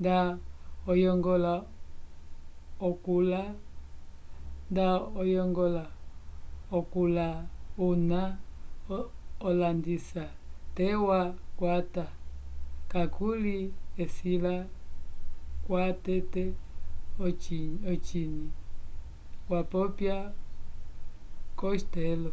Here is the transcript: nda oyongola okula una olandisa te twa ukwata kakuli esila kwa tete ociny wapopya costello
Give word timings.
nda 0.00 0.16
oyongola 0.92 1.52
okula 6.78 7.30
una 7.88 8.20
olandisa 9.48 10.24
te 10.76 10.86
twa 10.98 11.20
ukwata 11.36 12.04
kakuli 12.92 13.56
esila 14.04 14.54
kwa 15.64 15.84
tete 16.04 16.44
ociny 17.92 18.36
wapopya 19.50 20.16
costello 21.60 22.32